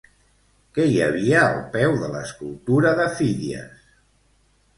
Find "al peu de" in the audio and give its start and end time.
1.49-2.09